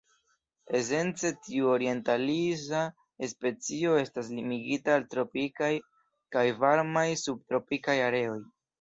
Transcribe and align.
Esence 0.77 1.31
tiu 1.47 1.69
orientalisa 1.73 2.81
specio 3.35 3.95
estas 4.07 4.33
limigita 4.41 4.97
al 5.01 5.07
tropikaj 5.15 5.73
kaj 6.37 6.47
varmaj 6.67 7.09
subtropikaj 7.29 8.01
areoj. 8.13 8.39